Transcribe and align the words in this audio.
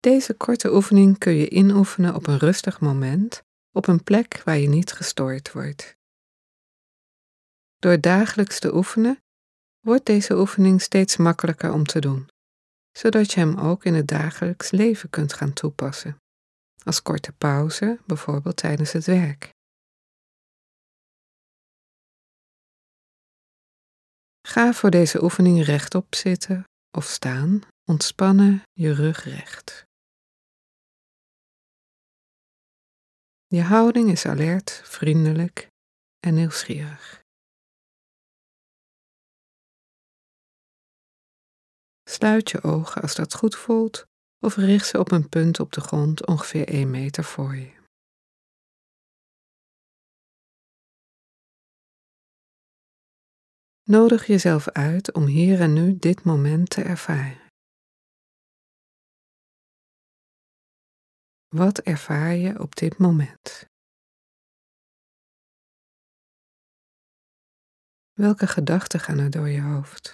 Deze 0.00 0.34
korte 0.34 0.74
oefening 0.74 1.18
kun 1.18 1.32
je 1.32 1.48
inoefenen 1.48 2.14
op 2.14 2.26
een 2.26 2.38
rustig 2.38 2.80
moment, 2.80 3.42
op 3.72 3.86
een 3.86 4.02
plek 4.02 4.42
waar 4.44 4.56
je 4.56 4.68
niet 4.68 4.92
gestoord 4.92 5.52
wordt. 5.52 5.96
Door 7.76 8.00
dagelijks 8.00 8.58
te 8.60 8.74
oefenen, 8.74 9.18
wordt 9.80 10.06
deze 10.06 10.38
oefening 10.38 10.82
steeds 10.82 11.16
makkelijker 11.16 11.72
om 11.72 11.84
te 11.84 12.00
doen, 12.00 12.28
zodat 12.98 13.32
je 13.32 13.40
hem 13.40 13.58
ook 13.58 13.84
in 13.84 13.94
het 13.94 14.08
dagelijks 14.08 14.70
leven 14.70 15.10
kunt 15.10 15.32
gaan 15.32 15.52
toepassen, 15.52 16.16
als 16.84 17.02
korte 17.02 17.32
pauze, 17.32 17.98
bijvoorbeeld 18.06 18.56
tijdens 18.56 18.92
het 18.92 19.04
werk. 19.04 19.50
Ga 24.48 24.72
voor 24.72 24.90
deze 24.90 25.22
oefening 25.22 25.64
rechtop 25.64 26.14
zitten 26.14 26.64
of 26.90 27.04
staan, 27.04 27.60
ontspannen 27.84 28.62
je 28.72 28.92
rug 28.92 29.24
recht. 29.24 29.88
Je 33.52 33.62
houding 33.62 34.10
is 34.10 34.26
alert, 34.26 34.70
vriendelijk 34.84 35.68
en 36.26 36.34
nieuwsgierig. 36.34 37.22
Sluit 42.10 42.50
je 42.50 42.62
ogen 42.62 43.02
als 43.02 43.14
dat 43.14 43.34
goed 43.34 43.56
voelt 43.56 44.04
of 44.44 44.56
richt 44.56 44.86
ze 44.86 44.98
op 44.98 45.10
een 45.10 45.28
punt 45.28 45.60
op 45.60 45.72
de 45.72 45.80
grond 45.80 46.26
ongeveer 46.26 46.68
1 46.68 46.90
meter 46.90 47.24
voor 47.24 47.56
je. 47.56 47.72
Nodig 53.82 54.26
jezelf 54.26 54.68
uit 54.68 55.12
om 55.12 55.26
hier 55.26 55.60
en 55.60 55.72
nu 55.72 55.96
dit 55.98 56.24
moment 56.24 56.70
te 56.70 56.82
ervaren. 56.82 57.39
Wat 61.56 61.78
ervaar 61.78 62.34
je 62.34 62.60
op 62.60 62.74
dit 62.76 62.98
moment? 62.98 63.64
Welke 68.12 68.46
gedachten 68.46 69.00
gaan 69.00 69.18
er 69.18 69.30
door 69.30 69.48
je 69.48 69.60
hoofd? 69.60 70.12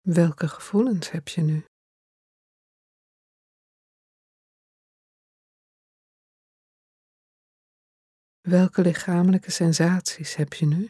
Welke 0.00 0.48
gevoelens 0.48 1.10
heb 1.10 1.28
je 1.28 1.40
nu? 1.42 1.64
Welke 8.40 8.82
lichamelijke 8.82 9.50
sensaties 9.50 10.34
heb 10.34 10.52
je 10.52 10.66
nu? 10.66 10.86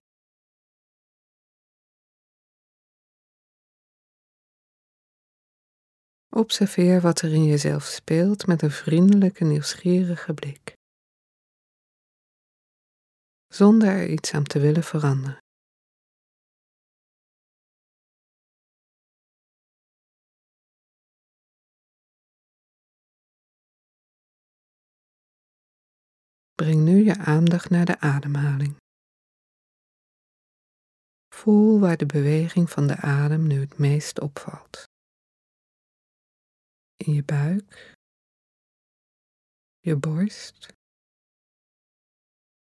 Observeer 6.28 7.00
wat 7.00 7.20
er 7.20 7.32
in 7.32 7.44
jezelf 7.44 7.84
speelt 7.84 8.46
met 8.46 8.62
een 8.62 8.70
vriendelijke, 8.70 9.44
nieuwsgierige 9.44 10.34
blik, 10.34 10.74
zonder 13.54 13.88
er 13.88 14.08
iets 14.10 14.32
aan 14.34 14.44
te 14.44 14.58
willen 14.58 14.82
veranderen. 14.82 15.38
Breng 26.54 26.84
nu 26.84 27.04
je 27.04 27.16
aandacht 27.16 27.70
naar 27.70 27.84
de 27.84 28.00
ademhaling. 28.00 28.76
Voel 31.34 31.80
waar 31.80 31.96
de 31.96 32.06
beweging 32.06 32.70
van 32.70 32.86
de 32.86 32.96
adem 32.96 33.46
nu 33.46 33.60
het 33.60 33.78
meest 33.78 34.20
opvalt. 34.20 34.84
Je 37.06 37.24
buik, 37.24 37.94
je 39.78 39.96
borst, 39.96 40.72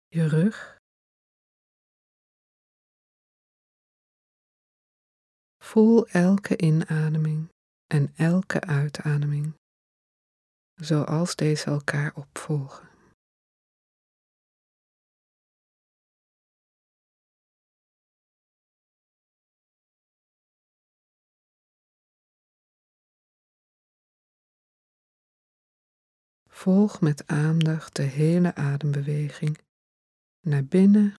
je 0.06 0.28
rug. 0.28 0.76
Voel 5.64 6.06
elke 6.06 6.56
inademing 6.56 7.48
en 7.86 8.14
elke 8.16 8.60
uitademing, 8.60 9.54
zoals 10.74 11.36
deze 11.36 11.64
elkaar 11.70 12.14
opvolgen. 12.14 12.97
Volg 26.58 27.00
met 27.00 27.26
aandacht 27.26 27.96
de 27.96 28.02
hele 28.02 28.54
adembeweging 28.54 29.58
naar 30.40 30.64
binnen 30.64 31.14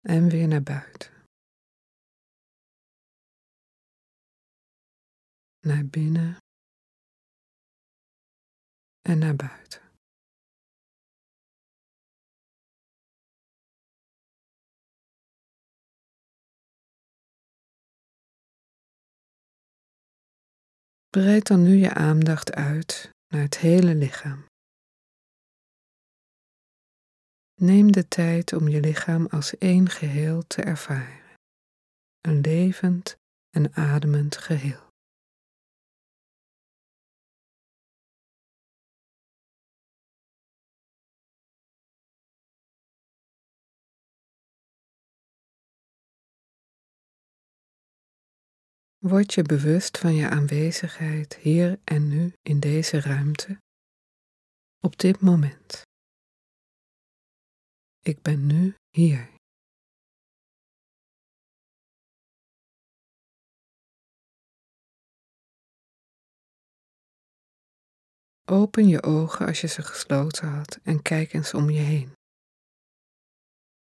en 0.00 0.28
weer 0.28 0.48
naar 0.48 0.62
buiten. 0.62 1.12
Naar 5.60 5.86
binnen 5.86 6.36
en 9.00 9.18
naar 9.18 9.36
buiten. 9.36 9.82
Breid 21.10 21.46
dan 21.46 21.62
nu 21.62 21.74
je 21.74 21.94
aandacht 21.94 22.52
uit 22.52 23.13
naar 23.34 23.42
het 23.42 23.58
hele 23.58 23.94
lichaam. 23.94 24.44
Neem 27.60 27.92
de 27.92 28.08
tijd 28.08 28.52
om 28.52 28.68
je 28.68 28.80
lichaam 28.80 29.26
als 29.26 29.58
één 29.58 29.88
geheel 29.88 30.46
te 30.46 30.62
ervaren, 30.62 31.38
een 32.20 32.40
levend 32.40 33.16
en 33.50 33.74
ademend 33.74 34.36
geheel. 34.36 34.93
Word 49.04 49.34
je 49.34 49.42
bewust 49.42 49.98
van 49.98 50.14
je 50.14 50.28
aanwezigheid 50.28 51.34
hier 51.34 51.78
en 51.84 52.08
nu 52.08 52.32
in 52.42 52.60
deze 52.60 53.00
ruimte, 53.00 53.58
op 54.80 54.98
dit 54.98 55.20
moment. 55.20 55.82
Ik 58.00 58.22
ben 58.22 58.46
nu 58.46 58.74
hier. 58.90 59.30
Open 68.44 68.88
je 68.88 69.02
ogen 69.02 69.46
als 69.46 69.60
je 69.60 69.66
ze 69.66 69.82
gesloten 69.82 70.48
had 70.48 70.78
en 70.82 71.02
kijk 71.02 71.32
eens 71.32 71.54
om 71.54 71.70
je 71.70 71.80
heen. 71.80 72.12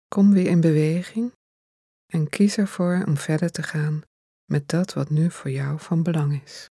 Kom 0.08 0.34
weer 0.34 0.48
in 0.48 0.62
beweging 0.62 1.32
en 2.06 2.30
kies 2.30 2.58
ervoor 2.58 3.04
om 3.08 3.18
verder 3.18 3.52
te 3.52 3.64
gaan 3.64 4.08
met 4.50 4.70
dat 4.70 4.94
wat 4.94 5.10
nu 5.10 5.32
voor 5.32 5.52
jou 5.52 5.80
van 5.80 6.04
belang 6.04 6.42
is. 6.44 6.70